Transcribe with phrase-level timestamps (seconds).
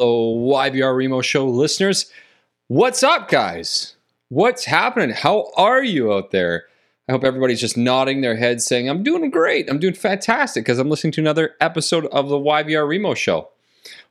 [0.00, 2.10] Hello, YVR Remo Show listeners.
[2.68, 3.96] What's up, guys?
[4.30, 5.10] What's happening?
[5.10, 6.64] How are you out there?
[7.06, 9.68] I hope everybody's just nodding their heads saying, I'm doing great.
[9.68, 13.50] I'm doing fantastic because I'm listening to another episode of the YVR Remo Show.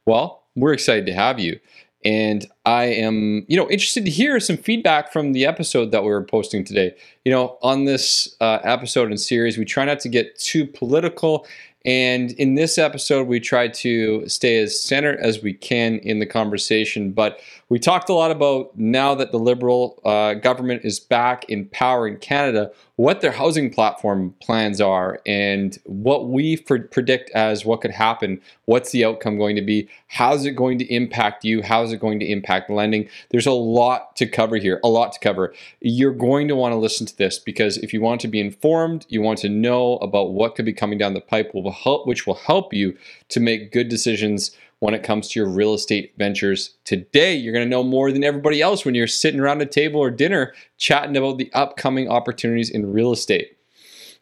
[0.05, 1.59] Well, we're excited to have you.
[2.05, 6.09] And I am, you know, interested to hear some feedback from the episode that we
[6.09, 6.95] were posting today.
[7.25, 11.47] You know, on this uh, episode and series, we try not to get too political
[11.85, 16.25] and in this episode, we try to stay as centered as we can in the
[16.25, 17.11] conversation.
[17.11, 21.67] But we talked a lot about now that the Liberal uh, government is back in
[21.67, 27.81] power in Canada, what their housing platform plans are, and what we predict as what
[27.81, 28.41] could happen.
[28.65, 29.87] What's the outcome going to be?
[30.07, 31.61] How's it going to impact you?
[31.61, 33.07] How's it going to impact lending?
[33.29, 35.53] There's a lot to cover here, a lot to cover.
[35.79, 39.05] You're going to want to listen to this because if you want to be informed,
[39.09, 42.25] you want to know about what could be coming down the pipe, will help, which
[42.25, 42.97] will help you
[43.29, 46.77] to make good decisions when it comes to your real estate ventures.
[46.85, 49.99] Today, you're going to know more than everybody else when you're sitting around a table
[49.99, 53.57] or dinner chatting about the upcoming opportunities in real estate.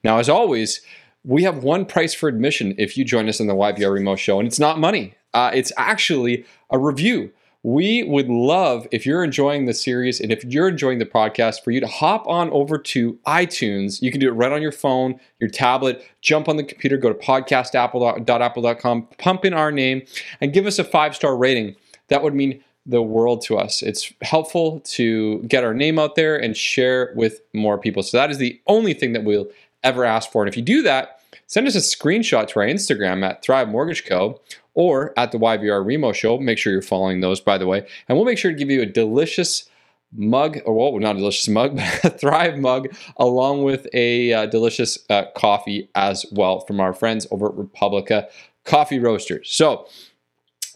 [0.04, 0.82] Now, as always,
[1.24, 4.40] we have one price for admission if you join us on the YVR Remo show,
[4.40, 5.16] and it's not money.
[5.34, 7.32] Uh, it's actually a review
[7.68, 11.72] we would love if you're enjoying the series and if you're enjoying the podcast for
[11.72, 14.02] you to hop on over to iTunes.
[14.02, 17.12] You can do it right on your phone, your tablet, jump on the computer, go
[17.12, 20.04] to podcastapple.apple.com, pump in our name,
[20.40, 21.76] and give us a five star rating.
[22.08, 23.84] That would mean the world to us.
[23.84, 28.02] It's helpful to get our name out there and share with more people.
[28.02, 29.48] So that is the only thing that we'll
[29.84, 30.42] ever ask for.
[30.42, 31.17] And if you do that,
[31.48, 34.40] send us a screenshot to our Instagram at Thrive Mortgage Co
[34.74, 36.38] or at the YVR Remo Show.
[36.38, 37.88] Make sure you're following those, by the way.
[38.08, 39.68] And we'll make sure to give you a delicious
[40.14, 44.46] mug, or well, not a delicious mug, but a Thrive mug, along with a uh,
[44.46, 48.28] delicious uh, coffee as well from our friends over at Republica
[48.64, 49.50] Coffee Roasters.
[49.52, 49.88] So,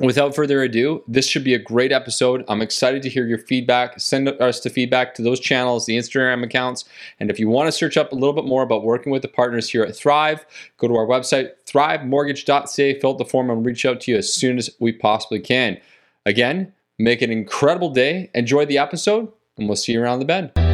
[0.02, 2.44] without further ado, this should be a great episode.
[2.47, 3.99] I'm excited to hear your feedback.
[3.99, 6.85] Send us the feedback to those channels, the Instagram accounts.
[7.19, 9.27] And if you want to search up a little bit more about working with the
[9.27, 10.45] partners here at Thrive,
[10.77, 14.33] go to our website, thrivemortgage.ca, fill out the form, and reach out to you as
[14.33, 15.80] soon as we possibly can.
[16.26, 18.30] Again, make an incredible day.
[18.33, 20.70] Enjoy the episode, and we'll see you around the bend.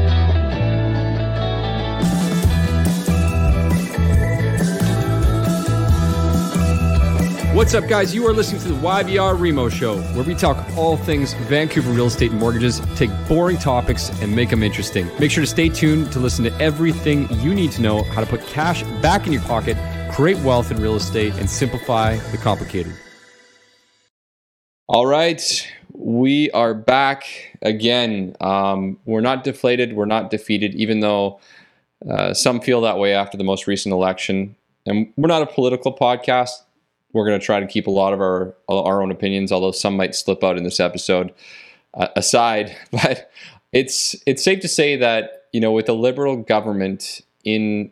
[7.58, 8.14] What's up, guys?
[8.14, 12.06] You are listening to the YVR Remo Show, where we talk all things Vancouver real
[12.06, 15.10] estate and mortgages, take boring topics, and make them interesting.
[15.18, 18.28] Make sure to stay tuned to listen to everything you need to know how to
[18.28, 19.76] put cash back in your pocket,
[20.12, 22.94] create wealth in real estate, and simplify the complicated.
[24.88, 27.24] All right, we are back
[27.64, 28.36] again.
[28.40, 31.40] Um, we're not deflated, we're not defeated, even though
[32.08, 34.56] uh, some feel that way after the most recent election.
[34.86, 36.62] And we're not a political podcast
[37.18, 39.98] we're going to try to keep a lot of our our own opinions, although some
[39.98, 41.34] might slip out in this episode
[41.96, 42.76] uh, aside.
[42.92, 43.32] But
[43.74, 47.92] it's it's safe to say that you know with a liberal government in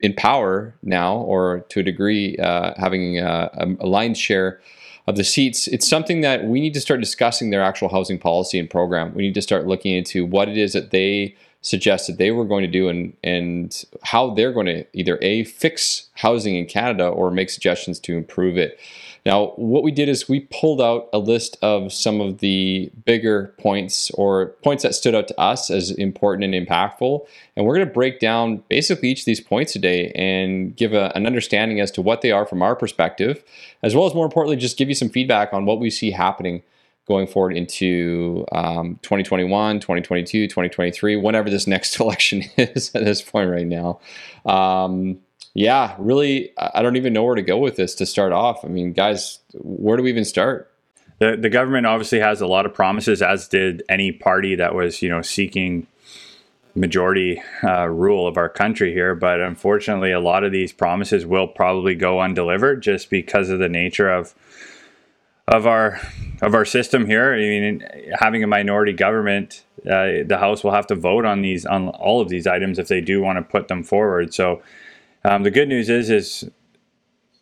[0.00, 3.50] in power now, or to a degree uh, having a,
[3.80, 4.60] a lion's share
[5.06, 8.58] of the seats, it's something that we need to start discussing their actual housing policy
[8.58, 9.14] and program.
[9.14, 12.62] We need to start looking into what it is that they suggested they were going
[12.62, 17.28] to do and and how they're going to either a fix housing in Canada or
[17.30, 18.78] make suggestions to improve it.
[19.24, 23.52] Now, what we did is we pulled out a list of some of the bigger
[23.58, 27.26] points or points that stood out to us as important and impactful.
[27.56, 31.10] And we're going to break down basically each of these points today and give a,
[31.16, 33.42] an understanding as to what they are from our perspective,
[33.82, 36.62] as well as more importantly, just give you some feedback on what we see happening
[37.06, 43.50] going forward into um, 2021, 2022, 2023, whenever this next election is at this point
[43.50, 44.00] right now.
[44.44, 45.18] Um,
[45.54, 48.64] yeah, really, I don't even know where to go with this to start off.
[48.64, 50.70] I mean, guys, where do we even start?
[51.18, 55.00] The, the government obviously has a lot of promises, as did any party that was,
[55.00, 55.86] you know, seeking
[56.74, 59.14] majority uh, rule of our country here.
[59.14, 63.68] But unfortunately, a lot of these promises will probably go undelivered just because of the
[63.68, 64.34] nature of
[65.48, 66.00] of our
[66.42, 67.34] of our system here.
[67.34, 67.86] I mean,
[68.18, 72.20] having a minority government, uh, the House will have to vote on these on all
[72.20, 74.34] of these items if they do want to put them forward.
[74.34, 74.62] So,
[75.24, 76.50] um, the good news is is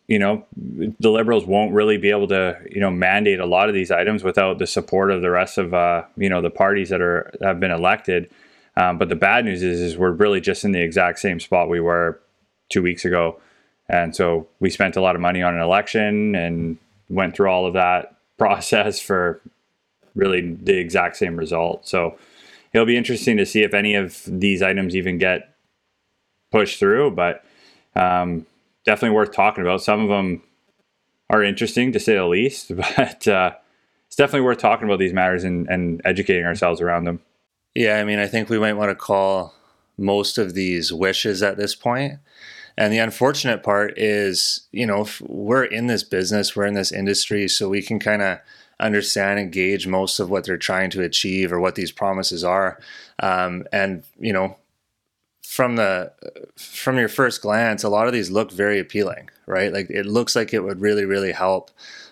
[0.07, 3.75] you know the Liberals won't really be able to you know mandate a lot of
[3.75, 7.01] these items without the support of the rest of uh, you know the parties that
[7.01, 8.29] are have been elected.
[8.77, 11.69] Um, but the bad news is is we're really just in the exact same spot
[11.69, 12.19] we were
[12.69, 13.39] two weeks ago.
[13.87, 16.77] And so we spent a lot of money on an election and
[17.09, 19.41] went through all of that process for
[20.15, 21.87] really the exact same result.
[21.87, 22.17] So
[22.73, 25.55] it'll be interesting to see if any of these items even get
[26.51, 27.43] pushed through, but
[27.95, 28.45] um,
[28.85, 29.83] definitely worth talking about.
[29.83, 30.41] Some of them
[31.29, 33.51] are interesting to say the least, but uh,
[34.07, 37.21] it's definitely worth talking about these matters and, and educating ourselves around them.
[37.73, 39.53] Yeah, I mean, I think we might want to call
[39.97, 42.19] most of these wishes at this point.
[42.77, 47.47] And the unfortunate part is, you know, we're in this business, we're in this industry,
[47.47, 48.39] so we can kind of
[48.79, 52.79] understand and gauge most of what they're trying to achieve or what these promises are.
[53.19, 54.57] Um, and you know,
[55.41, 56.11] from the
[56.57, 59.71] from your first glance, a lot of these look very appealing, right?
[59.71, 61.71] Like it looks like it would really, really help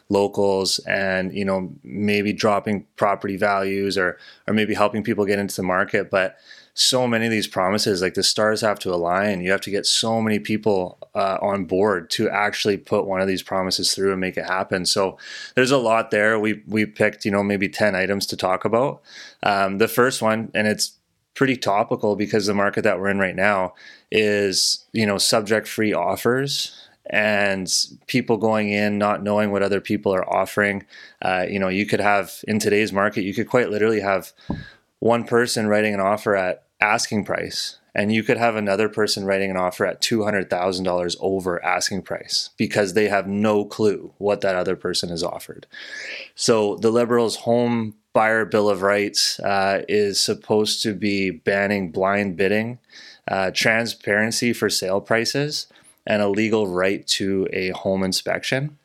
[0.09, 4.17] locals and you know maybe dropping property values or
[4.47, 6.37] or maybe helping people get into the market but
[6.73, 9.41] so many of these promises like the stars have to align.
[9.41, 13.27] You have to get so many people uh, on board to actually put one of
[13.27, 14.85] these promises through and make it happen.
[14.85, 15.17] So
[15.55, 16.39] there's a lot there.
[16.39, 19.01] We we picked you know maybe 10 items to talk about.
[19.43, 20.97] Um, the first one and it's
[21.35, 23.73] pretty topical because the market that we're in right now
[24.11, 27.71] is you know subject free offers and
[28.07, 30.83] people going in not knowing what other people are offering.
[31.21, 34.33] Uh, you know you could have in today's market you could quite literally have
[35.03, 39.51] one person writing an offer at asking price and you could have another person writing
[39.51, 44.77] an offer at $200,000 over asking price because they have no clue what that other
[44.77, 45.67] person has offered.
[46.35, 52.37] So the Liberals' home buyer bill of rights uh, is supposed to be banning blind
[52.37, 52.79] bidding,
[53.27, 55.67] uh, transparency for sale prices,
[56.07, 58.77] and a legal right to a home inspection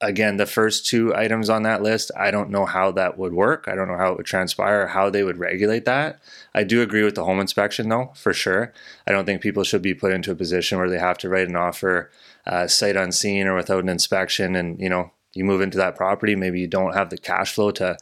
[0.00, 3.66] again, the first two items on that list, I don't know how that would work.
[3.66, 6.20] I don't know how it would transpire, how they would regulate that.
[6.54, 8.72] I do agree with the home inspection, though, for sure.
[9.06, 11.48] I don't think people should be put into a position where they have to write
[11.48, 12.10] an offer
[12.46, 14.54] uh, sight unseen or without an inspection.
[14.54, 17.70] And, you know, you move into that property, maybe you don't have the cash flow
[17.72, 17.96] to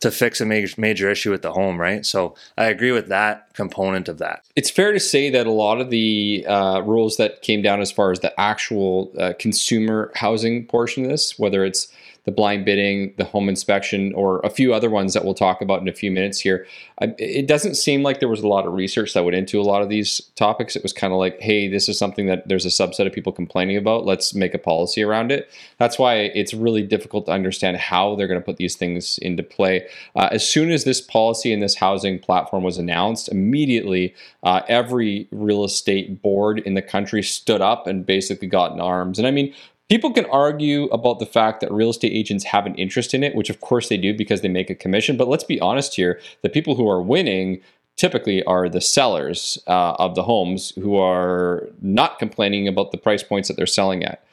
[0.00, 2.04] to fix a major major issue with the home, right?
[2.04, 4.44] So I agree with that component of that.
[4.54, 7.90] It's fair to say that a lot of the uh, rules that came down as
[7.90, 11.88] far as the actual uh, consumer housing portion of this, whether it's
[12.26, 15.80] the blind bidding, the home inspection, or a few other ones that we'll talk about
[15.80, 16.66] in a few minutes here.
[17.00, 19.80] It doesn't seem like there was a lot of research that went into a lot
[19.80, 20.74] of these topics.
[20.74, 23.32] It was kind of like, hey, this is something that there's a subset of people
[23.32, 24.04] complaining about.
[24.04, 25.48] Let's make a policy around it.
[25.78, 29.44] That's why it's really difficult to understand how they're going to put these things into
[29.44, 29.86] play.
[30.16, 35.28] Uh, as soon as this policy and this housing platform was announced, immediately uh, every
[35.30, 39.18] real estate board in the country stood up and basically got in arms.
[39.18, 39.54] And I mean,
[39.88, 43.34] People can argue about the fact that real estate agents have an interest in it,
[43.34, 45.16] which of course they do because they make a commission.
[45.16, 47.60] But let's be honest here the people who are winning
[47.96, 53.22] typically are the sellers uh, of the homes who are not complaining about the price
[53.22, 54.24] points that they're selling at.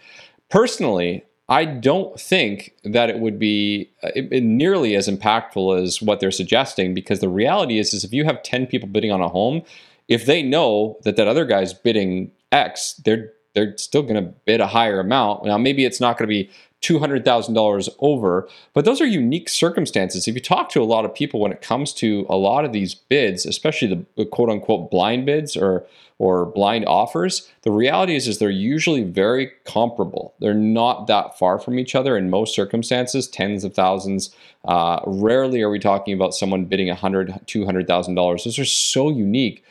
[0.49, 6.31] Personally, I don't think that it would be uh, nearly as impactful as what they're
[6.31, 9.61] suggesting because the reality is, is if you have 10 people bidding on a home,
[10.07, 14.61] if they know that that other guy's bidding X, they're they're still going to bid
[14.61, 15.45] a higher amount.
[15.45, 16.49] Now, maybe it's not going to be
[16.83, 20.27] $200,000 over, but those are unique circumstances.
[20.27, 22.73] If you talk to a lot of people when it comes to a lot of
[22.73, 25.85] these bids, especially the quote unquote blind bids or
[26.19, 30.33] or blind offers, the reality is is they're usually very comparable.
[30.39, 34.33] They're not that far from each other in most circumstances, tens of thousands.
[34.63, 38.43] Uh, rarely are we talking about someone bidding $100,000, $200,000.
[38.43, 39.63] Those are so unique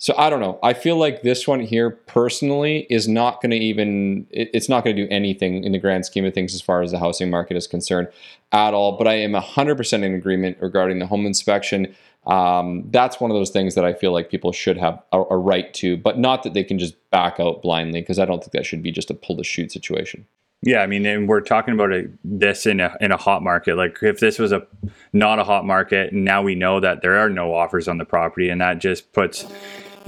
[0.00, 0.60] so I don't know.
[0.62, 4.84] I feel like this one here personally is not going to even, it, it's not
[4.84, 7.30] going to do anything in the grand scheme of things as far as the housing
[7.30, 8.06] market is concerned
[8.52, 8.96] at all.
[8.96, 11.92] But I am 100% in agreement regarding the home inspection.
[12.28, 15.36] Um, that's one of those things that I feel like people should have a, a
[15.36, 18.52] right to, but not that they can just back out blindly because I don't think
[18.52, 20.26] that should be just a pull the chute situation.
[20.62, 23.76] Yeah, I mean, and we're talking about a, this in a in a hot market.
[23.76, 24.66] Like, if this was a
[25.12, 28.48] not a hot market, now we know that there are no offers on the property,
[28.48, 29.46] and that just puts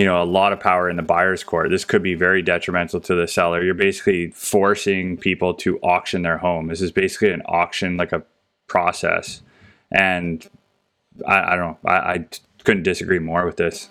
[0.00, 1.68] you know a lot of power in the buyer's court.
[1.68, 3.62] This could be very detrimental to the seller.
[3.62, 6.68] You're basically forcing people to auction their home.
[6.68, 8.22] This is basically an auction, like a
[8.66, 9.42] process,
[9.92, 10.48] and
[11.28, 11.90] I, I don't know.
[11.90, 12.26] I, I
[12.64, 13.90] couldn't disagree more with this.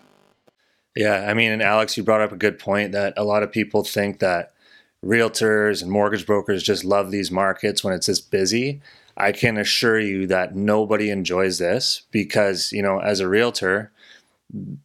[0.96, 3.51] Yeah, I mean, and Alex, you brought up a good point that a lot of
[3.51, 4.51] people think that
[5.06, 8.82] realtors and mortgage brokers just love these markets when it's this busy.
[9.16, 13.92] I can assure you that nobody enjoys this because, you know, as a realtor,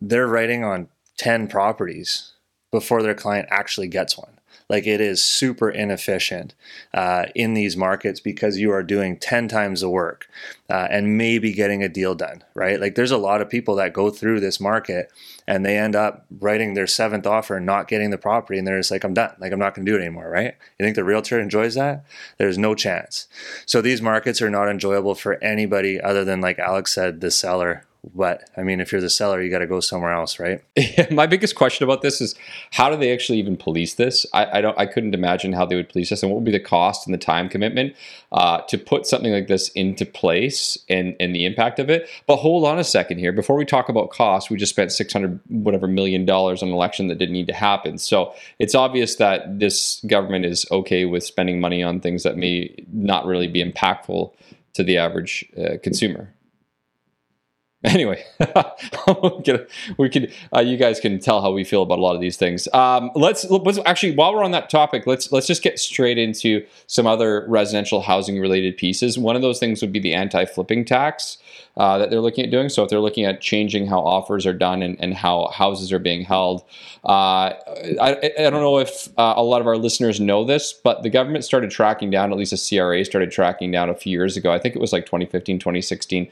[0.02, 2.33] they're writing on 10 properties
[2.71, 4.35] before their client actually gets one.
[4.68, 6.54] Like it is super inefficient
[6.94, 10.26] uh, in these markets because you are doing 10 times the work
[10.71, 12.80] uh, and maybe getting a deal done, right?
[12.80, 15.12] Like there's a lot of people that go through this market
[15.47, 18.78] and they end up writing their seventh offer and not getting the property and they're
[18.78, 19.35] just like, I'm done.
[19.38, 20.54] Like I'm not going to do it anymore, right?
[20.78, 22.04] You think the realtor enjoys that?
[22.38, 23.28] There's no chance.
[23.66, 27.85] So these markets are not enjoyable for anybody other than, like Alex said, the seller
[28.14, 30.62] But I mean, if you're the seller, you got to go somewhere else, right?
[31.11, 32.34] My biggest question about this is
[32.73, 34.26] how do they actually even police this?
[34.32, 34.78] I, I, don't.
[34.78, 37.14] I couldn't imagine how they would police this, and what would be the cost and
[37.14, 37.94] the time commitment
[38.32, 42.08] uh, to put something like this into place and and the impact of it.
[42.26, 43.32] But hold on a second here.
[43.32, 46.75] Before we talk about cost, we just spent six hundred whatever million dollars on an
[46.75, 47.99] election that didn't need to happen.
[47.99, 52.75] So it's obvious that this government is okay with spending money on things that may
[52.92, 54.32] not really be impactful
[54.75, 56.34] to the average uh, consumer.
[57.94, 58.24] Anyway,
[59.98, 62.38] we can uh, you guys can tell how we feel about a lot of these
[62.38, 62.66] things.
[62.72, 66.64] Um, let's let's actually while we're on that topic, let's let's just get straight into
[66.86, 69.18] some other residential housing related pieces.
[69.18, 71.36] One of those things would be the anti flipping tax
[71.76, 72.70] uh, that they're looking at doing.
[72.70, 75.98] So if they're looking at changing how offers are done and, and how houses are
[75.98, 76.62] being held,
[77.04, 77.52] uh,
[78.00, 81.10] I, I don't know if uh, a lot of our listeners know this, but the
[81.10, 82.32] government started tracking down.
[82.32, 84.52] At least the CRA started tracking down a few years ago.
[84.52, 86.30] I think it was like 2015, 2016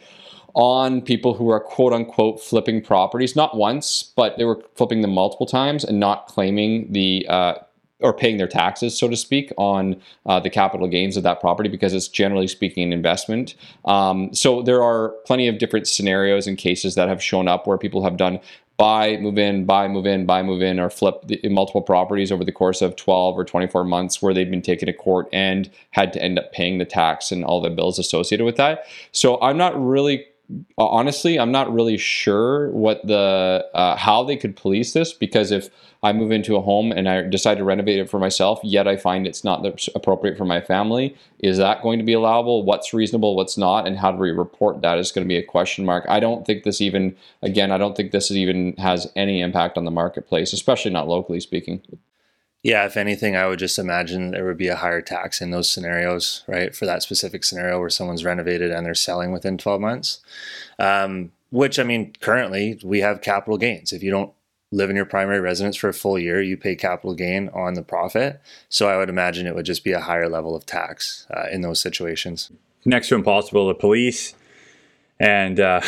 [0.55, 5.13] on people who are quote unquote flipping properties, not once, but they were flipping them
[5.13, 7.55] multiple times and not claiming the uh,
[8.03, 11.69] or paying their taxes, so to speak, on uh, the capital gains of that property
[11.69, 13.55] because it's generally speaking an investment.
[13.85, 17.79] Um, so there are plenty of different scenarios and cases that have shown up where
[17.79, 18.41] people have done
[18.77, 22.45] buy, move in, buy, move in, buy, move in, or flip the, multiple properties over
[22.45, 26.13] the course of 12 or 24 months where they've been taken to court and had
[26.13, 28.85] to end up paying the tax and all the bills associated with that.
[29.13, 30.27] So I'm not really
[30.79, 35.71] honestly, I'm not really sure what the uh, how they could police this because if
[36.03, 38.97] I move into a home and I decide to renovate it for myself, yet I
[38.97, 42.65] find it's not appropriate for my family, is that going to be allowable?
[42.65, 43.37] What's reasonable?
[43.37, 43.87] What's not?
[43.87, 46.05] And how do we report that is going to be a question mark.
[46.09, 49.85] I don't think this even, again, I don't think this even has any impact on
[49.85, 51.83] the marketplace, especially not locally speaking.
[52.63, 55.69] Yeah, if anything, I would just imagine there would be a higher tax in those
[55.69, 56.75] scenarios, right?
[56.75, 60.21] For that specific scenario where someone's renovated and they're selling within 12 months.
[60.79, 63.93] Um, which, I mean, currently we have capital gains.
[63.93, 64.33] If you don't
[64.71, 67.83] live in your primary residence for a full year, you pay capital gain on the
[67.83, 68.41] profit.
[68.69, 71.63] So I would imagine it would just be a higher level of tax uh, in
[71.63, 72.51] those situations.
[72.85, 74.35] Next to impossible to police.
[75.19, 75.81] And uh,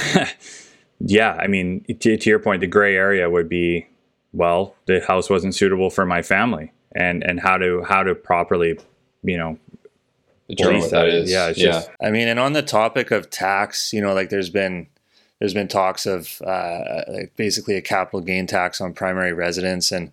[1.00, 3.86] yeah, I mean, to, to your point, the gray area would be
[4.34, 8.78] well, the house wasn't suitable for my family, and and how to how to properly,
[9.22, 9.58] you know,
[10.48, 11.30] determine what that is.
[11.30, 11.72] Yeah, yeah.
[11.72, 14.88] Just, I mean, and on the topic of tax, you know, like there's been
[15.38, 20.10] there's been talks of uh, like basically a capital gain tax on primary residence, and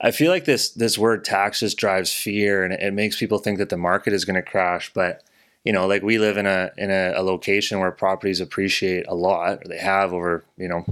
[0.00, 3.58] I feel like this this word tax just drives fear, and it makes people think
[3.58, 5.22] that the market is going to crash, but
[5.64, 9.14] you know, like we live in a in a, a, location where properties appreciate a
[9.14, 10.84] lot, or they have over you know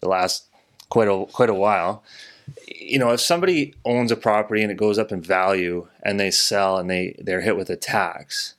[0.00, 0.48] the last
[0.94, 2.04] quite a quite a while.
[2.68, 6.30] You know, if somebody owns a property and it goes up in value and they
[6.30, 8.54] sell and they they're hit with a tax,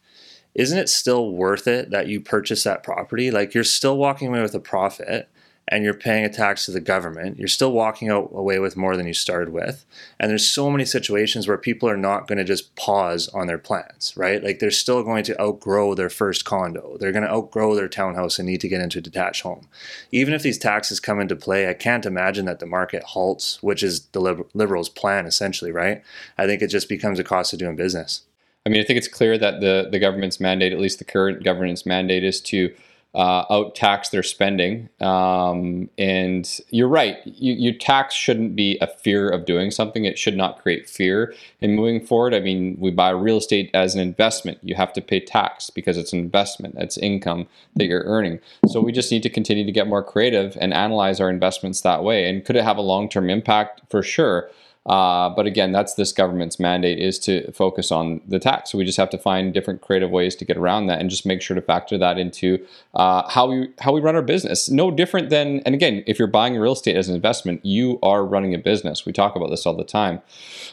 [0.54, 3.32] isn't it still worth it that you purchase that property?
[3.32, 5.30] Like you're still walking away with a profit
[5.67, 8.95] and you're paying a tax to the government, you're still walking out away with more
[8.95, 9.84] than you started with.
[10.19, 13.57] And there's so many situations where people are not going to just pause on their
[13.57, 14.43] plans, right?
[14.43, 16.98] Like they're still going to outgrow their first condo.
[17.00, 19.67] They're going to outgrow their townhouse and need to get into a detached home.
[20.12, 23.81] Even if these taxes come into play, I can't imagine that the market halts, which
[23.81, 26.03] is the liberals' plan essentially, right?
[26.38, 28.22] I think it just becomes a cost of doing business.
[28.67, 31.43] I mean, I think it's clear that the the government's mandate, at least the current
[31.43, 32.74] government's mandate, is to
[33.15, 34.89] uh, out tax their spending.
[35.00, 37.17] Um, and you're right.
[37.24, 40.03] You, you, tax shouldn't be a fear of doing something.
[40.03, 42.34] It should not create fear in moving forward.
[42.34, 44.57] I mean, we buy real estate as an investment.
[44.62, 46.75] You have to pay tax because it's an investment.
[46.77, 48.41] It's income that you're earning.
[48.67, 52.03] So we just need to continue to get more creative and analyze our investments that
[52.03, 52.29] way.
[52.29, 53.81] And could it have a long term impact?
[53.89, 54.50] For sure.
[54.86, 58.72] Uh, but again, that's this government's mandate is to focus on the tax.
[58.72, 61.25] So we just have to find different creative ways to get around that, and just
[61.25, 62.63] make sure to factor that into
[62.94, 64.70] uh, how we how we run our business.
[64.70, 68.24] No different than, and again, if you're buying real estate as an investment, you are
[68.25, 69.06] running a business.
[69.06, 70.22] We talk about this all the time.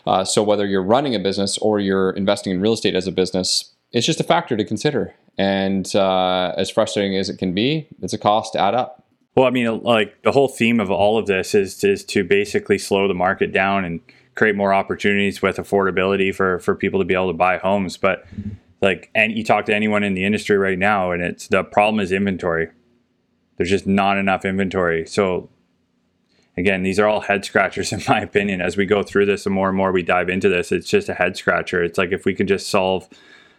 [0.06, 3.12] Uh, so whether you're running a business or you're investing in real estate as a
[3.12, 5.14] business, it's just a factor to consider.
[5.38, 9.01] And uh, as frustrating as it can be, it's a cost to add up.
[9.34, 12.78] Well, I mean, like the whole theme of all of this is is to basically
[12.78, 14.00] slow the market down and
[14.34, 17.96] create more opportunities with affordability for for people to be able to buy homes.
[17.96, 18.26] But
[18.82, 22.00] like, and you talk to anyone in the industry right now, and it's the problem
[22.00, 22.68] is inventory.
[23.56, 25.06] There's just not enough inventory.
[25.06, 25.48] So
[26.56, 28.60] again, these are all head scratchers in my opinion.
[28.60, 31.08] As we go through this, the more and more we dive into this, it's just
[31.08, 31.82] a head scratcher.
[31.82, 33.08] It's like if we could just solve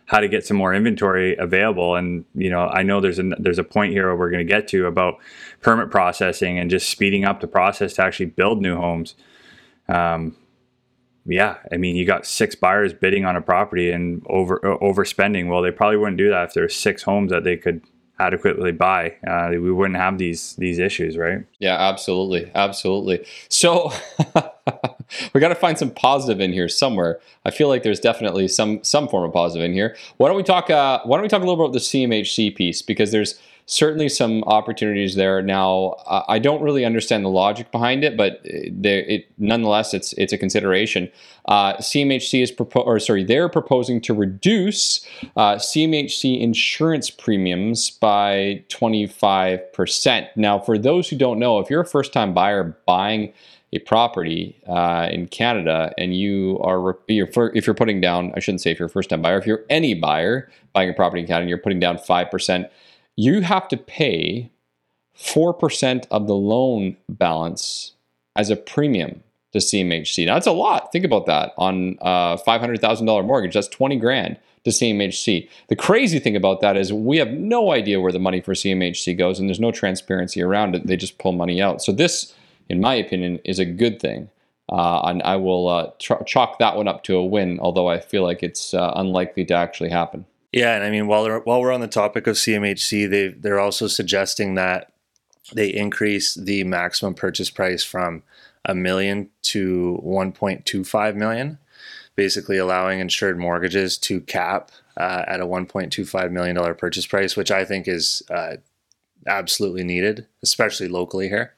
[0.05, 1.95] how to get some more inventory available.
[1.95, 4.51] And you know, I know there's a there's a point here where we're going to
[4.51, 5.15] get to about
[5.61, 9.15] permit processing and just speeding up the process to actually build new homes.
[9.87, 10.35] Um,
[11.25, 15.47] yeah, I mean, you got six buyers bidding on a property and over overspending.
[15.47, 17.81] Well, they probably wouldn't do that if there's six homes that they could
[18.19, 21.45] adequately buy, uh, we wouldn't have these these issues, right?
[21.59, 23.25] Yeah, absolutely, absolutely.
[23.49, 23.91] So
[25.33, 27.19] we got to find some positive in here somewhere.
[27.45, 29.95] I feel like there's definitely some some form of positive in here.
[30.17, 30.69] Why don't we talk?
[30.69, 34.09] Uh, why don't we talk a little bit about the CMHC piece because there's certainly
[34.09, 35.41] some opportunities there.
[35.41, 35.95] Now,
[36.27, 40.37] I don't really understand the logic behind it, but there, it nonetheless it's it's a
[40.37, 41.09] consideration.
[41.45, 45.05] Uh, CMHC is propo- or sorry, they're proposing to reduce
[45.35, 50.27] uh, CMHC insurance premiums by 25%.
[50.35, 53.33] Now, for those who don't know, if you're a first-time buyer buying
[53.73, 58.61] a property uh, in Canada and you are you're, if you're putting down I shouldn't
[58.61, 61.27] say if you're a first time buyer if you're any buyer buying a property in
[61.27, 62.69] Canada and you're putting down 5%
[63.15, 64.49] you have to pay
[65.17, 67.93] 4% of the loan balance
[68.35, 70.25] as a premium to CMHC.
[70.25, 70.91] Now, that's a lot.
[70.91, 73.53] Think about that on a $500,000 mortgage.
[73.53, 75.47] That's 20 grand to CMHC.
[75.67, 79.17] The crazy thing about that is we have no idea where the money for CMHC
[79.17, 80.87] goes and there's no transparency around it.
[80.87, 81.81] They just pull money out.
[81.83, 82.33] So, this,
[82.69, 84.29] in my opinion, is a good thing.
[84.69, 88.23] Uh, and I will uh, chalk that one up to a win, although I feel
[88.23, 90.25] like it's uh, unlikely to actually happen.
[90.53, 93.87] Yeah, and I mean, while while we're on the topic of CMHC, they they're also
[93.87, 94.93] suggesting that
[95.51, 98.21] they increase the maximum purchase price from
[98.63, 101.57] a million to 1.25 million,
[102.15, 107.51] basically allowing insured mortgages to cap uh, at a 1.25 million dollar purchase price, which
[107.51, 108.57] I think is uh,
[109.25, 111.55] absolutely needed, especially locally here.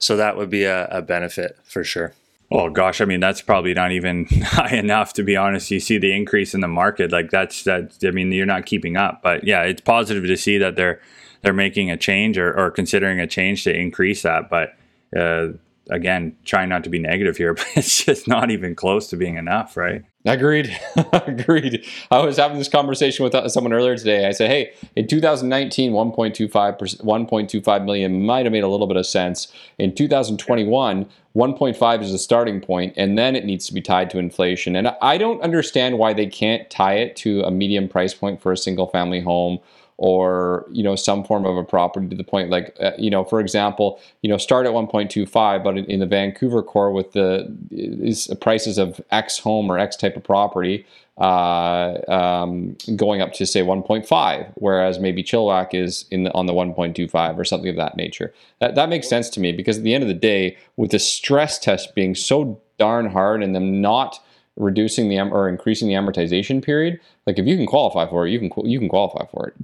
[0.00, 2.12] So that would be a, a benefit for sure.
[2.50, 5.70] Oh gosh, I mean that's probably not even high enough to be honest.
[5.70, 7.96] You see the increase in the market, like that's that.
[8.04, 9.22] I mean, you're not keeping up.
[9.22, 11.00] But yeah, it's positive to see that they're
[11.42, 14.48] they're making a change or, or considering a change to increase that.
[14.48, 14.76] But
[15.16, 15.48] uh,
[15.90, 19.36] again, trying not to be negative here, but it's just not even close to being
[19.36, 20.04] enough, right?
[20.26, 20.74] Agreed.
[21.12, 21.84] Agreed.
[22.10, 24.26] I was having this conversation with uh, someone earlier today.
[24.26, 29.06] I said, hey, in 2019, 1.25 1.25 million might have made a little bit of
[29.06, 29.52] sense.
[29.78, 34.18] In 2021, 1.5 is the starting point, and then it needs to be tied to
[34.18, 34.76] inflation.
[34.76, 38.50] And I don't understand why they can't tie it to a medium price point for
[38.50, 39.58] a single family home
[39.96, 43.24] or you know some form of a property to the point like uh, you know
[43.24, 47.46] for example you know start at 1.25 but in, in the vancouver core with the
[47.70, 50.84] is prices of x home or x type of property
[51.16, 56.52] uh, um, going up to say 1.5 whereas maybe chilliwack is in the, on the
[56.52, 58.34] 1.25 or something of that nature.
[58.58, 60.98] That, that makes sense to me because at the end of the day with the
[60.98, 64.18] stress test being so darn hard and them not
[64.56, 68.38] reducing the or increasing the amortization period like if you can qualify for it you
[68.38, 69.54] can you can qualify for it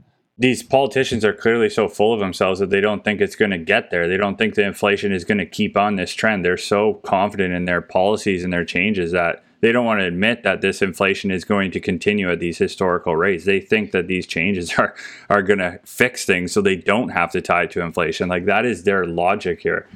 [0.41, 3.59] these politicians are clearly so full of themselves that they don't think it's going to
[3.59, 4.09] get there.
[4.09, 6.47] They don't think the inflation is going to keep on this trend.
[6.47, 10.43] They're so confident in their policies and their changes that they don't want to admit
[10.43, 13.45] that this inflation is going to continue at these historical rates.
[13.45, 14.95] They think that these changes are
[15.29, 18.31] are going to fix things so they don't have to tie to inflation.
[18.31, 19.87] Like that is their logic here.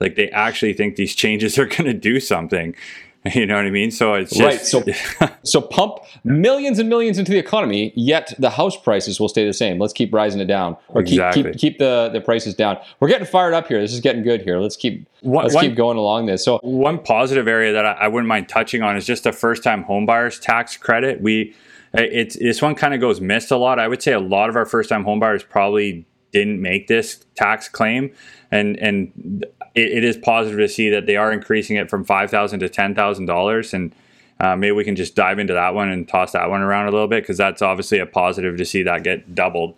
[0.00, 2.74] Like they actually think these changes are going to do something.
[3.34, 3.90] You know what I mean?
[3.90, 4.88] So it's just, right.
[4.90, 9.46] So, so pump millions and millions into the economy, yet the house prices will stay
[9.46, 9.78] the same.
[9.78, 11.42] Let's keep rising it down, or exactly.
[11.44, 12.76] keep keep keep the, the prices down.
[13.00, 13.80] We're getting fired up here.
[13.80, 14.58] This is getting good here.
[14.58, 16.44] Let's keep one, let's one, keep going along this.
[16.44, 19.62] So one positive area that I, I wouldn't mind touching on is just the first
[19.62, 21.22] time homebuyers tax credit.
[21.22, 21.54] We
[21.94, 23.78] it's this one kind of goes missed a lot.
[23.78, 27.70] I would say a lot of our first time homebuyers probably didn't make this tax
[27.70, 28.12] claim
[28.50, 32.30] and and it, it is positive to see that they are increasing it from five
[32.30, 33.94] thousand to ten thousand dollars, and
[34.40, 36.90] uh, maybe we can just dive into that one and toss that one around a
[36.90, 39.76] little bit because that's obviously a positive to see that get doubled.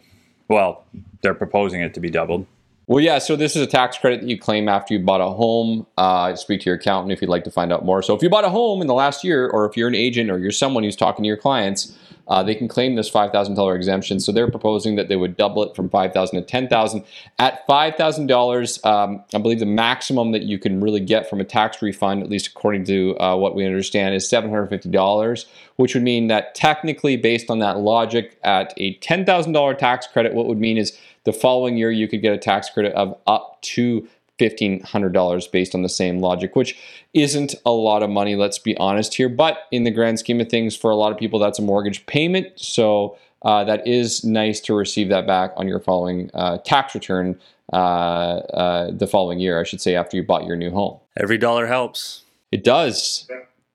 [0.48, 0.84] Well,
[1.22, 2.46] they're proposing it to be doubled.
[2.88, 3.18] Well, yeah.
[3.18, 5.86] So this is a tax credit that you claim after you bought a home.
[5.98, 8.00] Uh, speak to your accountant if you'd like to find out more.
[8.00, 10.30] So if you bought a home in the last year, or if you're an agent
[10.30, 11.96] or you're someone who's talking to your clients,
[12.28, 14.20] uh, they can claim this $5,000 exemption.
[14.20, 17.04] So they're proposing that they would double it from 5,000 to 10,000.
[17.38, 21.82] At $5,000, um, I believe the maximum that you can really get from a tax
[21.82, 25.46] refund, at least according to uh, what we understand, is $750,
[25.76, 30.46] which would mean that technically, based on that logic, at a $10,000 tax credit, what
[30.46, 34.08] would mean is the following year you could get a tax credit of up to
[34.38, 36.78] $1,500 based on the same logic, which
[37.14, 39.28] isn't a lot of money, let's be honest here.
[39.28, 42.06] But in the grand scheme of things, for a lot of people, that's a mortgage
[42.06, 42.48] payment.
[42.56, 47.38] So uh, that is nice to receive that back on your following uh, tax return
[47.72, 51.00] uh, uh the following year, I should say, after you bought your new home.
[51.16, 52.22] Every dollar helps.
[52.52, 53.28] It does.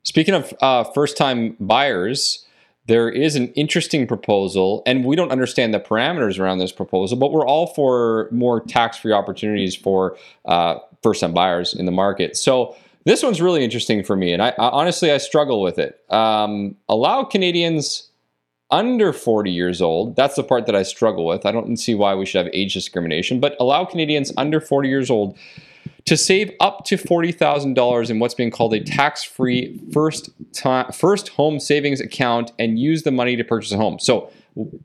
[0.04, 2.46] Speaking of uh, first time buyers,
[2.88, 7.32] there is an interesting proposal, and we don't understand the parameters around this proposal, but
[7.32, 12.36] we're all for more tax free opportunities for uh, first time buyers in the market.
[12.36, 16.00] So, this one's really interesting for me, and I, I honestly I struggle with it.
[16.10, 18.12] Um, allow Canadians
[18.70, 21.46] under 40 years old, that's the part that I struggle with.
[21.46, 25.10] I don't see why we should have age discrimination, but allow Canadians under 40 years
[25.10, 25.38] old
[26.06, 31.60] to save up to $40,000 in what's being called a tax-free first time first home
[31.60, 34.00] savings account and use the money to purchase a home.
[34.00, 34.32] So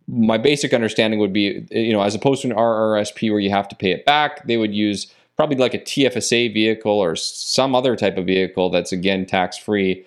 [0.07, 3.69] my basic understanding would be you know as opposed to an RRSP where you have
[3.69, 7.95] to pay it back, they would use probably like a TFSA vehicle or some other
[7.97, 10.05] type of vehicle that's again tax-free.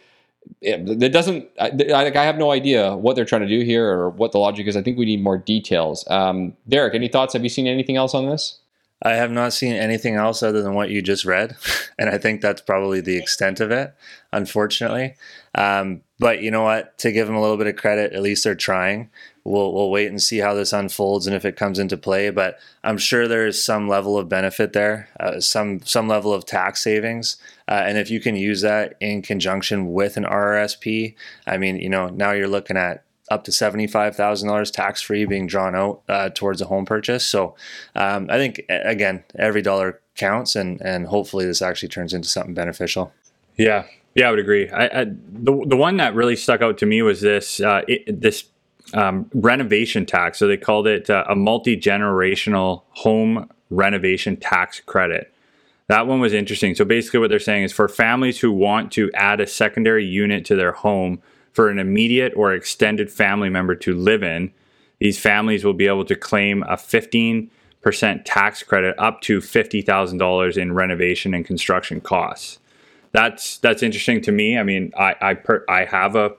[0.62, 4.32] That doesn't I, I, have no idea what they're trying to do here or what
[4.32, 4.76] the logic is.
[4.76, 6.06] I think we need more details.
[6.10, 7.34] Um, derek any thoughts?
[7.34, 8.60] Have you seen anything else on this
[9.02, 11.56] I have not seen anything else other than what you just read,
[12.00, 13.94] and I think that's probably the extent of it,
[14.34, 15.16] unfortunately.
[15.56, 16.98] Um, but you know what?
[17.00, 19.10] To give them a little bit of credit, at least they're trying.
[19.46, 22.30] We'll we'll wait and see how this unfolds and if it comes into play.
[22.30, 26.46] But I'm sure there is some level of benefit there, uh, some some level of
[26.46, 27.38] tax savings,
[27.70, 31.16] uh, and if you can use that in conjunction with an RRSP,
[31.48, 35.76] I mean, you know, now you're looking at up to $75,000 tax free being drawn
[35.76, 37.26] out uh, towards a home purchase.
[37.26, 37.56] So
[37.96, 42.54] um, I think, again, every dollar counts and, and hopefully this actually turns into something
[42.54, 43.14] beneficial.
[43.56, 43.86] Yeah.
[44.16, 44.70] Yeah, I would agree.
[44.70, 48.20] I, I, the, the one that really stuck out to me was this, uh, it,
[48.20, 48.46] this
[48.94, 50.40] um, renovation tax.
[50.40, 55.32] So they called it uh, a multi generational home renovation tax credit.
[55.88, 56.76] That one was interesting.
[56.76, 60.46] So basically, what they're saying is for families who want to add a secondary unit
[60.46, 61.22] to their home,
[61.54, 64.52] for an immediate or extended family member to live in,
[65.00, 67.50] these families will be able to claim a 15%
[68.26, 72.60] tax credit up to $50,000 in renovation and construction costs.
[73.12, 74.58] That's that's interesting to me.
[74.58, 76.32] I mean, I I, per, I have a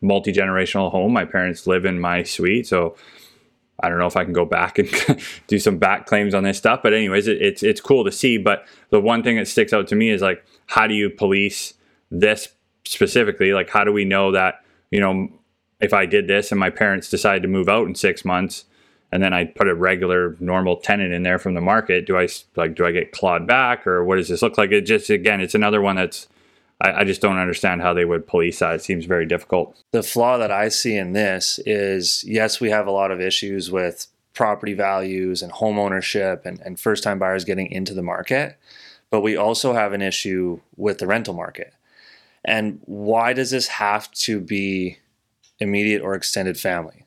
[0.00, 1.12] multi generational home.
[1.12, 2.96] My parents live in my suite, so
[3.80, 4.88] I don't know if I can go back and
[5.46, 6.80] do some back claims on this stuff.
[6.82, 8.38] But anyways, it, it's it's cool to see.
[8.38, 11.74] But the one thing that sticks out to me is like, how do you police
[12.10, 12.48] this
[12.86, 15.28] specifically like how do we know that you know
[15.80, 18.64] if i did this and my parents decide to move out in six months
[19.12, 22.28] and then i put a regular normal tenant in there from the market do i
[22.56, 24.70] like do i get clawed back or what does this look like?
[24.70, 26.28] It just again it's another one that's
[26.80, 28.74] I, I just don't understand how they would police that.
[28.74, 29.82] It seems very difficult.
[29.92, 33.70] The flaw that i see in this is yes we have a lot of issues
[33.70, 38.58] with property values and home ownership and, and first time buyers getting into the market
[39.10, 41.72] but we also have an issue with the rental market
[42.46, 44.98] and why does this have to be
[45.58, 47.04] immediate or extended family?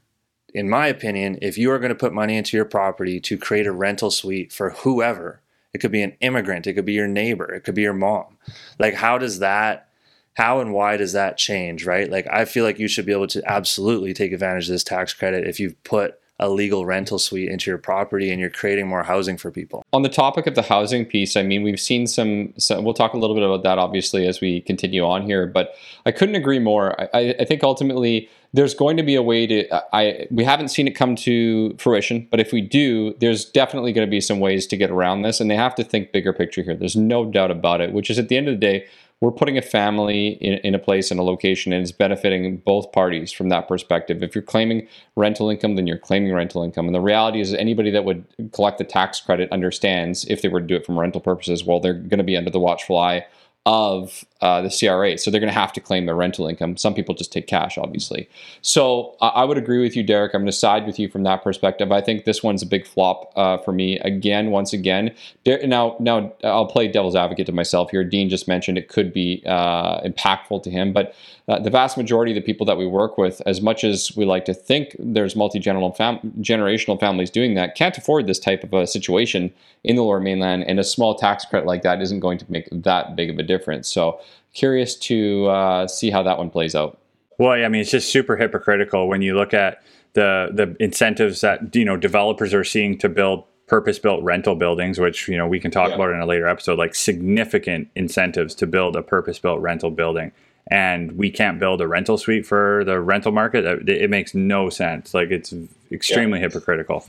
[0.54, 3.66] In my opinion, if you are going to put money into your property to create
[3.66, 5.42] a rental suite for whoever,
[5.74, 8.38] it could be an immigrant, it could be your neighbor, it could be your mom.
[8.78, 9.90] Like, how does that,
[10.34, 12.10] how and why does that change, right?
[12.10, 15.14] Like, I feel like you should be able to absolutely take advantage of this tax
[15.14, 19.04] credit if you've put a legal rental suite into your property and you're creating more
[19.04, 19.84] housing for people.
[19.92, 23.14] On the topic of the housing piece, I mean, we've seen some, some we'll talk
[23.14, 25.76] a little bit about that obviously as we continue on here, but
[26.06, 27.00] I couldn't agree more.
[27.14, 30.88] I, I think ultimately there's going to be a way to, I, we haven't seen
[30.88, 34.66] it come to fruition, but if we do, there's definitely going to be some ways
[34.68, 36.76] to get around this and they have to think bigger picture here.
[36.76, 38.88] There's no doubt about it, which is at the end of the day,
[39.22, 42.92] we're putting a family in, in a place in a location and it's benefiting both
[42.92, 44.24] parties from that perspective.
[44.24, 46.86] If you're claiming rental income, then you're claiming rental income.
[46.86, 50.62] And the reality is anybody that would collect the tax credit understands if they were
[50.62, 53.26] to do it from rental purposes, well, they're going to be under the watchful eye
[53.66, 55.18] of uh, the CRA.
[55.18, 56.78] So they're going to have to claim their rental income.
[56.78, 58.30] Some people just take cash, obviously.
[58.62, 60.34] So I would agree with you, Derek.
[60.34, 61.92] I'm going to side with you from that perspective.
[61.92, 64.00] I think this one's a big flop uh, for me.
[64.00, 65.14] Again, once again,
[65.46, 68.04] now now I'll play devil's advocate to myself here.
[68.04, 71.16] Dean just mentioned it could be uh, impactful to him, but
[71.50, 74.24] uh, the vast majority of the people that we work with, as much as we
[74.24, 78.72] like to think there's multi-generational fam- generational families doing that, can't afford this type of
[78.72, 79.52] a situation
[79.84, 82.68] in the lower mainland, and a small tax credit like that isn't going to make
[82.72, 83.88] that big of a difference.
[83.88, 84.20] So
[84.54, 86.98] curious to uh, see how that one plays out.
[87.38, 89.82] Well, I mean, it's just super hypocritical when you look at
[90.14, 95.28] the the incentives that you know developers are seeing to build purpose-built rental buildings, which
[95.28, 95.96] you know we can talk yeah.
[95.96, 100.32] about in a later episode, like significant incentives to build a purpose-built rental building,
[100.70, 103.88] and we can't build a rental suite for the rental market.
[103.88, 105.14] It makes no sense.
[105.14, 105.54] Like it's
[105.92, 106.48] extremely yeah.
[106.48, 107.06] hypocritical.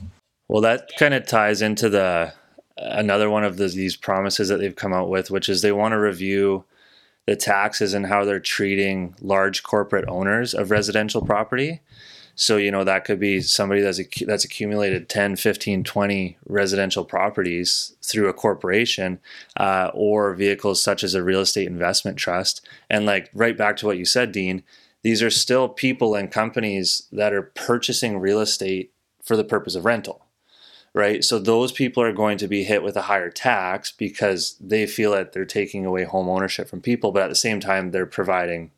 [0.47, 2.33] Well, that kind of ties into the
[2.77, 5.93] another one of the, these promises that they've come out with, which is they want
[5.93, 6.63] to review
[7.27, 11.81] the taxes and how they're treating large corporate owners of residential property.
[12.35, 17.95] So, you know, that could be somebody that's, that's accumulated 10, 15, 20 residential properties
[18.01, 19.19] through a corporation
[19.57, 22.65] uh, or vehicles such as a real estate investment trust.
[22.89, 24.63] And, like, right back to what you said, Dean,
[25.03, 29.85] these are still people and companies that are purchasing real estate for the purpose of
[29.85, 30.25] rental
[30.93, 31.23] right?
[31.23, 35.11] So those people are going to be hit with a higher tax because they feel
[35.11, 38.71] that they're taking away home ownership from people, but at the same time, they're providing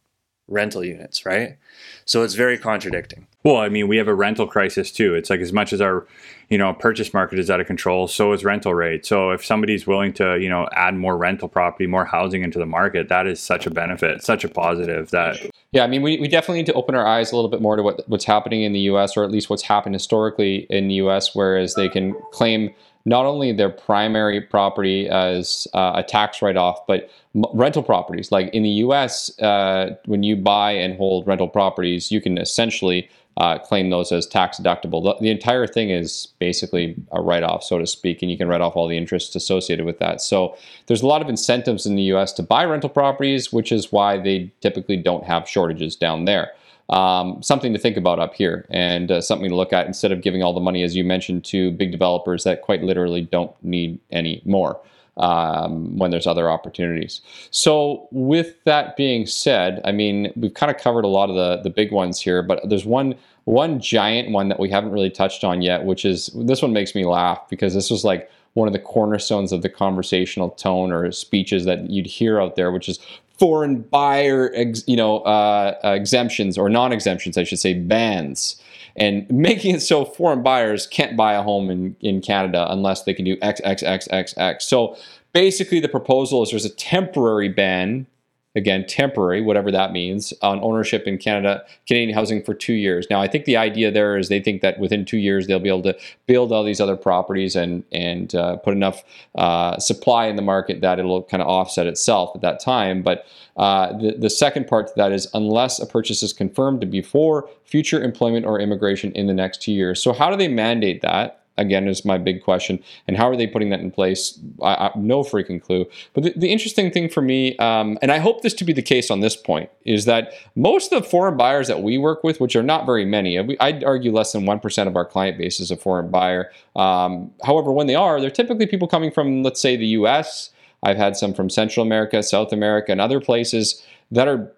[0.47, 1.57] rental units, right?
[2.05, 3.27] So it's very contradicting.
[3.43, 5.15] Well, I mean, we have a rental crisis too.
[5.15, 6.05] It's like as much as our,
[6.49, 9.05] you know, purchase market is out of control, so is rental rate.
[9.05, 12.65] So if somebody's willing to, you know, add more rental property, more housing into the
[12.65, 15.37] market, that is such a benefit, such a positive that
[15.73, 17.75] yeah, I mean, we, we definitely need to open our eyes a little bit more
[17.75, 19.17] to what, what's happening in the U.S.
[19.17, 21.33] or at least what's happened historically in the U.S.
[21.33, 22.71] Whereas they can claim
[23.05, 28.31] not only their primary property as uh, a tax write-off, but m- rental properties.
[28.31, 33.09] Like in the U.S., uh, when you buy and hold rental properties, you can essentially
[33.37, 35.03] uh, claim those as tax deductible.
[35.03, 38.47] The, the, entire thing is basically a write off, so to speak, and you can
[38.47, 40.21] write off all the interest associated with that.
[40.21, 43.91] So there's a lot of incentives in the US to buy rental properties, which is
[43.91, 46.51] why they typically don't have shortages down there.
[46.89, 50.21] Um, something to think about up here and uh, something to look at instead of
[50.21, 53.99] giving all the money, as you mentioned, to big developers that quite literally don't need
[54.11, 54.79] any more
[55.17, 57.21] um, when there's other opportunities.
[57.51, 61.61] So, with that being said, I mean, we've kind of covered a lot of the,
[61.61, 65.43] the big ones here, but there's one one giant one that we haven't really touched
[65.43, 68.73] on yet, which is this one makes me laugh because this was like one of
[68.73, 72.99] the cornerstones of the conversational tone or speeches that you'd hear out there, which is
[73.37, 78.61] foreign buyer, ex, you know, uh, exemptions or non-exemptions, I should say, bans
[78.95, 83.13] and making it so foreign buyers can't buy a home in, in Canada unless they
[83.13, 84.65] can do X, X, X, X, X.
[84.65, 84.97] So
[85.33, 88.07] basically, the proposal is there's a temporary ban
[88.55, 93.07] again temporary whatever that means on ownership in canada canadian housing for two years.
[93.09, 95.69] Now i think the idea there is they think that within two years they'll be
[95.69, 99.03] able to build all these other properties and and uh, put enough
[99.35, 103.01] uh, supply in the market that it'll kind of offset itself at that time.
[103.01, 103.25] But
[103.57, 108.03] uh, the, the second part to that is unless a purchase is confirmed before future
[108.03, 110.01] employment or immigration in the next two years.
[110.01, 112.83] So how do they mandate that again is my big question.
[113.07, 114.39] And how are they putting that in place?
[114.61, 115.85] I, I no freaking clue.
[116.13, 118.81] But the, the interesting thing for me um, and i hope this to be the
[118.81, 122.39] case on this point is that most of the foreign buyers that we work with
[122.39, 125.71] which are not very many i'd argue less than 1% of our client base is
[125.71, 126.51] a foreign buyer.
[126.75, 130.97] Um, however when they are they're typically people coming from let's say the us i've
[130.97, 134.51] had some from central america south america and other places that are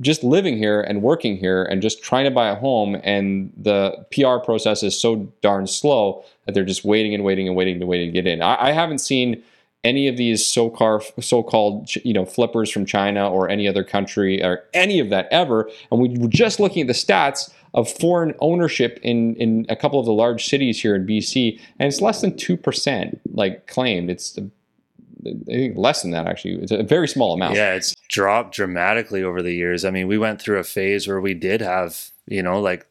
[0.00, 4.06] just living here and working here and just trying to buy a home and the
[4.12, 7.86] PR process is so darn slow that they're just waiting and waiting and waiting to
[7.86, 8.42] wait to get in.
[8.42, 9.42] I, I haven't seen
[9.84, 14.64] any of these so-called so-called you know flippers from China or any other country or
[14.74, 15.68] any of that ever.
[15.90, 19.98] And we were just looking at the stats of foreign ownership in in a couple
[19.98, 24.10] of the large cities here in BC, and it's less than two percent like claimed.
[24.10, 24.38] It's
[25.26, 26.54] I think less than that actually.
[26.62, 27.56] It's a very small amount.
[27.56, 29.84] Yeah, it's dropped dramatically over the years.
[29.84, 32.86] I mean, we went through a phase where we did have, you know, like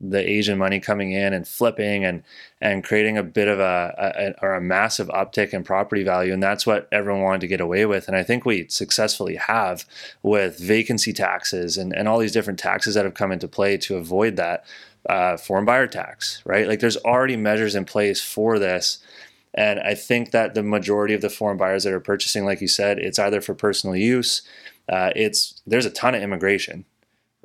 [0.00, 2.22] the Asian money coming in and flipping and
[2.60, 6.42] and creating a bit of a, a, or a massive uptick in property value, and
[6.42, 8.08] that's what everyone wanted to get away with.
[8.08, 9.84] And I think we successfully have
[10.22, 13.96] with vacancy taxes and and all these different taxes that have come into play to
[13.96, 14.64] avoid that
[15.08, 16.66] uh, foreign buyer tax, right?
[16.66, 18.98] Like there's already measures in place for this
[19.54, 22.68] and I think that the majority of the foreign buyers that are purchasing, like you
[22.68, 24.42] said, it's either for personal use.
[24.88, 26.84] Uh, it's there's a ton of immigration,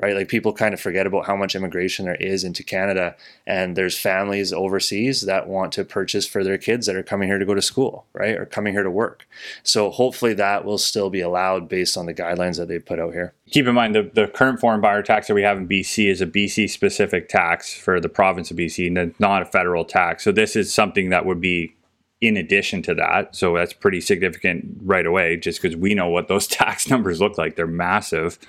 [0.02, 0.16] right?
[0.16, 3.98] Like people kind of forget about how much immigration there is into Canada, and there's
[3.98, 7.54] families overseas that want to purchase for their kids that are coming here to go
[7.54, 9.28] to school, right, or coming here to work.
[9.62, 13.14] So hopefully that will still be allowed based on the guidelines that they've put out
[13.14, 13.34] here.
[13.52, 16.22] Keep in mind the, the current foreign buyer tax that we have in BC is
[16.22, 20.24] a BC specific tax for the province of BC, and not a federal tax.
[20.24, 21.76] So this is something that would be
[22.22, 23.36] in addition to that.
[23.36, 27.38] So that's pretty significant right away, just because we know what those tax numbers look
[27.38, 27.56] like.
[27.56, 28.40] They're massive.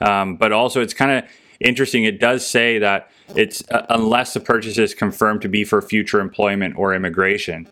[0.00, 1.30] Um, but also, it's kind of
[1.60, 2.04] interesting.
[2.04, 6.20] It does say that it's uh, unless the purchase is confirmed to be for future
[6.20, 7.68] employment or immigration.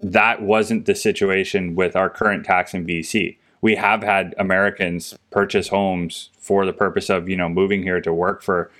[0.00, 3.36] That wasn't the situation with our current tax in BC.
[3.60, 8.12] We have had Americans purchase homes for the purpose of, you know, moving here to
[8.14, 8.70] work for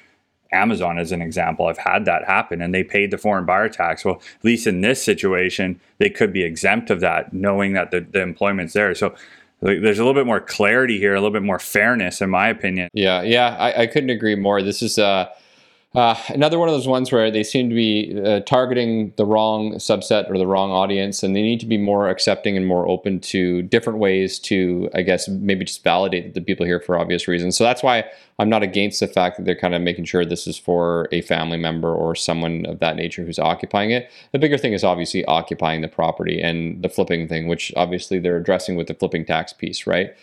[0.52, 1.66] Amazon as an example.
[1.66, 4.04] I've had that happen and they paid the foreign buyer tax.
[4.04, 8.00] Well, at least in this situation, they could be exempt of that, knowing that the,
[8.00, 8.94] the employment's there.
[8.94, 9.14] So
[9.60, 12.88] there's a little bit more clarity here, a little bit more fairness, in my opinion.
[12.92, 14.62] Yeah, yeah, I, I couldn't agree more.
[14.62, 15.28] This is uh,
[15.94, 19.72] uh, another one of those ones where they seem to be uh, targeting the wrong
[19.76, 23.18] subset or the wrong audience, and they need to be more accepting and more open
[23.18, 27.56] to different ways to, I guess, maybe just validate the people here for obvious reasons.
[27.56, 28.04] So that's why
[28.38, 31.22] I'm not against the fact that they're kind of making sure this is for a
[31.22, 34.10] family member or someone of that nature who's occupying it.
[34.32, 38.36] The bigger thing is obviously occupying the property and the flipping thing, which obviously they're
[38.36, 40.14] addressing with the flipping tax piece, right?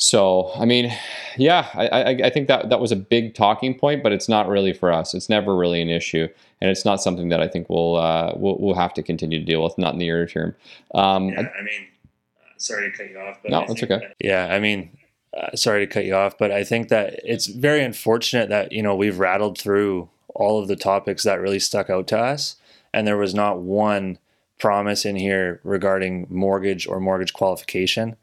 [0.00, 0.96] So, I mean,
[1.36, 4.48] yeah, I, I, I, think that that was a big talking point, but it's not
[4.48, 5.12] really for us.
[5.12, 6.28] It's never really an issue,
[6.60, 9.44] and it's not something that I think we'll uh, we'll, we'll have to continue to
[9.44, 10.54] deal with, not in the near term.
[10.94, 11.88] Um, yeah, I mean,
[12.40, 13.98] uh, sorry to cut you off, but no, that's okay.
[13.98, 14.96] That, yeah, I mean,
[15.36, 18.84] uh, sorry to cut you off, but I think that it's very unfortunate that you
[18.84, 22.54] know we've rattled through all of the topics that really stuck out to us.
[22.94, 24.18] And there was not one
[24.58, 28.16] promise in here regarding mortgage or mortgage qualification,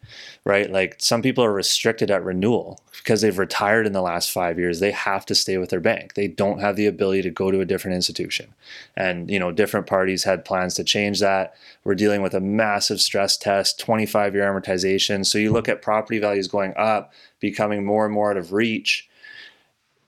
[0.43, 0.69] right?
[0.69, 4.79] Like some people are restricted at renewal because they've retired in the last five years.
[4.79, 6.15] They have to stay with their bank.
[6.15, 8.53] They don't have the ability to go to a different institution.
[8.97, 11.55] And, you know, different parties had plans to change that.
[11.85, 15.25] We're dealing with a massive stress test, 25 year amortization.
[15.25, 19.07] So you look at property values going up, becoming more and more out of reach,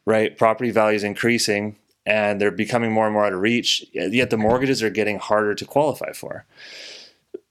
[0.06, 0.38] right?
[0.38, 3.86] Property values increasing and they're becoming more and more out of reach.
[3.92, 6.46] Yet the mortgages are getting harder to qualify for.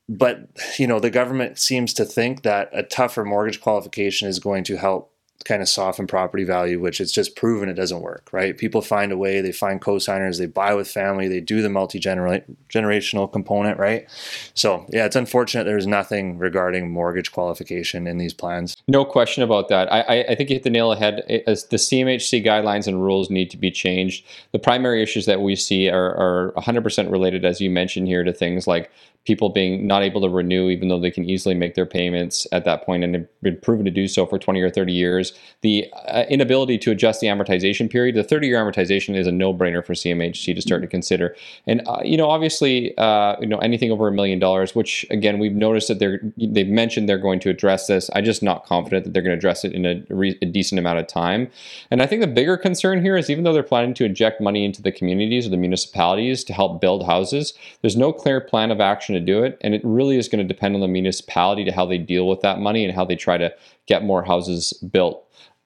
[0.09, 4.65] But you know, the government seems to think that a tougher mortgage qualification is going
[4.65, 5.13] to help
[5.45, 8.57] kind of soften property value, which it's just proven it doesn't work, right?
[8.57, 12.01] People find a way, they find cosigners, they buy with family, they do the multi
[12.01, 14.09] generational component, right?
[14.55, 18.77] So, yeah, it's unfortunate there's nothing regarding mortgage qualification in these plans.
[18.89, 19.93] No question about that.
[19.93, 21.21] I, I think you hit the nail ahead.
[21.47, 24.25] As the CMHC guidelines and rules need to be changed.
[24.53, 28.33] The primary issues that we see are, are 100% related, as you mentioned here, to
[28.33, 28.91] things like
[29.27, 32.65] people being not able to renew even though they can easily make their payments at
[32.65, 35.26] that point and have been proven to do so for 20 or 30 years
[35.63, 39.85] the uh, inability to adjust the amortization period the 30 year amortization is a no-brainer
[39.85, 41.35] for cmhc to start to consider
[41.67, 45.39] and uh, you know obviously uh, you know anything over a million dollars which again
[45.39, 49.05] we've noticed that they're they've mentioned they're going to address this i'm just not confident
[49.05, 51.49] that they're going to address it in a, re- a decent amount of time
[51.91, 54.65] and i think the bigger concern here is even though they're planning to inject money
[54.65, 58.81] into the communities or the municipalities to help build houses there's no clear plan of
[58.81, 59.59] action to do it.
[59.61, 62.41] And it really is going to depend on the municipality to how they deal with
[62.41, 63.55] that money and how they try to
[63.87, 65.16] get more houses built.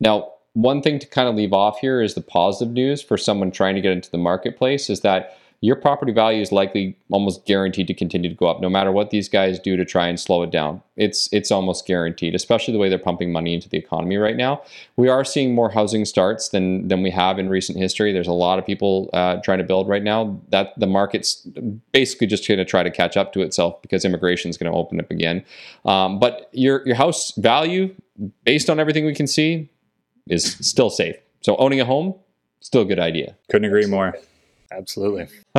[0.01, 3.51] Now, one thing to kind of leave off here is the positive news for someone
[3.51, 7.87] trying to get into the marketplace is that your property value is likely almost guaranteed
[7.87, 10.43] to continue to go up no matter what these guys do to try and slow
[10.43, 10.83] it down.
[10.97, 14.63] It's it's almost guaranteed, especially the way they're pumping money into the economy right now.
[14.97, 18.11] We are seeing more housing starts than than we have in recent history.
[18.11, 20.41] There's a lot of people uh, trying to build right now.
[20.49, 21.47] That the market's
[21.93, 24.77] basically just going to try to catch up to itself because immigration is going to
[24.77, 25.45] open up again.
[25.85, 27.95] Um, but your your house value,
[28.45, 29.69] based on everything we can see,
[30.29, 31.17] is still safe.
[31.41, 32.15] So owning a home,
[32.61, 33.37] still a good idea.
[33.51, 34.15] Couldn't agree more.
[34.73, 35.29] Absolutely.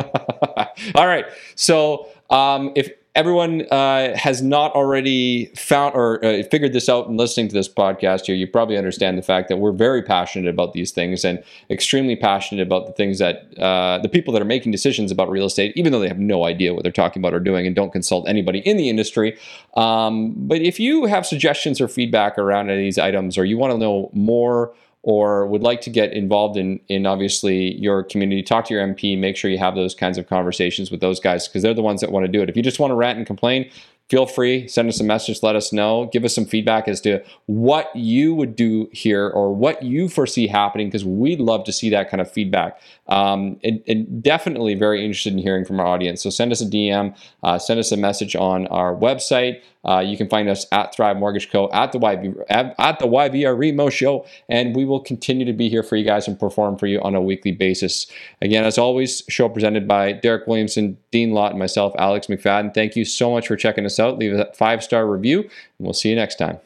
[0.94, 1.26] All right.
[1.54, 7.18] So um, if everyone uh, has not already found or uh, figured this out and
[7.18, 10.72] listening to this podcast here, you probably understand the fact that we're very passionate about
[10.72, 14.72] these things and extremely passionate about the things that uh, the people that are making
[14.72, 17.40] decisions about real estate, even though they have no idea what they're talking about or
[17.40, 19.36] doing and don't consult anybody in the industry.
[19.74, 23.58] Um, but if you have suggestions or feedback around any of these items or you
[23.58, 24.72] want to know more,
[25.02, 29.18] or would like to get involved in in obviously your community, talk to your MP,
[29.18, 32.00] make sure you have those kinds of conversations with those guys because they're the ones
[32.00, 32.48] that want to do it.
[32.48, 33.70] If you just want to rant and complain,
[34.12, 37.22] feel free send us a message let us know give us some feedback as to
[37.46, 41.88] what you would do here or what you foresee happening because we'd love to see
[41.88, 46.22] that kind of feedback um, and, and, definitely very interested in hearing from our audience
[46.22, 50.16] so send us a dm uh, send us a message on our website uh, you
[50.16, 51.70] can find us at Thrive Mortgage Co.
[51.72, 55.68] at the YV at, at the YVR Remo Show, and we will continue to be
[55.68, 58.06] here for you guys and perform for you on a weekly basis.
[58.40, 62.74] Again, as always, show presented by Derek Williamson, Dean Lott, and myself, Alex McFadden.
[62.74, 64.18] Thank you so much for checking us out.
[64.18, 66.58] Leave a five star review, and we'll see you next time.